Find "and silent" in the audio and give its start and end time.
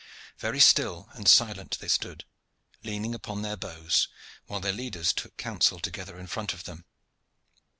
1.13-1.77